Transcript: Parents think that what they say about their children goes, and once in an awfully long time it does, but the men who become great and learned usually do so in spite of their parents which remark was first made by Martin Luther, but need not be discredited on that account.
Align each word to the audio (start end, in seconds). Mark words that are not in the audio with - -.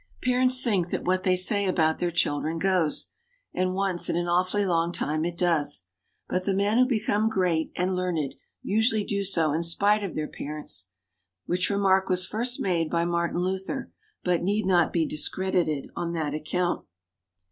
Parents 0.23 0.63
think 0.63 0.89
that 0.89 1.05
what 1.05 1.21
they 1.21 1.35
say 1.35 1.67
about 1.67 1.99
their 1.99 2.09
children 2.09 2.57
goes, 2.57 3.11
and 3.53 3.75
once 3.75 4.09
in 4.09 4.15
an 4.15 4.27
awfully 4.27 4.65
long 4.65 4.91
time 4.91 5.23
it 5.25 5.37
does, 5.37 5.85
but 6.27 6.43
the 6.43 6.55
men 6.55 6.79
who 6.79 6.87
become 6.87 7.29
great 7.29 7.71
and 7.75 7.95
learned 7.95 8.33
usually 8.63 9.03
do 9.03 9.23
so 9.23 9.53
in 9.53 9.61
spite 9.61 10.03
of 10.03 10.15
their 10.15 10.27
parents 10.27 10.87
which 11.45 11.69
remark 11.69 12.09
was 12.09 12.25
first 12.25 12.59
made 12.59 12.89
by 12.89 13.05
Martin 13.05 13.41
Luther, 13.41 13.91
but 14.23 14.41
need 14.41 14.65
not 14.65 14.91
be 14.91 15.05
discredited 15.05 15.91
on 15.95 16.13
that 16.13 16.33
account. 16.33 16.83